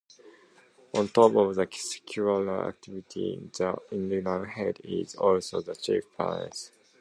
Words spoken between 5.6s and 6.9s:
the chief priest.